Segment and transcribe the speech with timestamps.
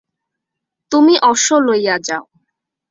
[0.91, 2.23] তুমি অশ্ব লইয়া যাও।